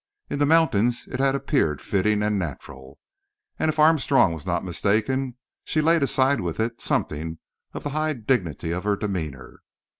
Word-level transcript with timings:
In 0.31 0.39
the 0.39 0.47
mountains 0.47 1.07
it 1.07 1.19
had 1.19 1.35
appeared 1.35 1.79
fitting 1.79 2.23
and 2.23 2.39
natural. 2.39 2.97
And 3.59 3.69
if 3.69 3.77
Armstrong 3.77 4.33
was 4.33 4.47
not 4.47 4.65
mistaken 4.65 5.37
she 5.63 5.79
laid 5.79 6.01
aside 6.01 6.41
with 6.41 6.59
it 6.59 6.81
something 6.81 7.37
of 7.75 7.83
the 7.83 7.91
high 7.91 8.13
dignity 8.13 8.71
of 8.71 8.83
her 8.83 8.95
demeanour. 8.95 9.61